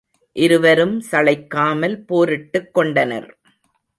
இருவரும் 0.35 0.95
சளைக்காமல் 1.11 1.97
போரிட்டுக் 2.05 2.73
கொண்டனர். 2.73 3.29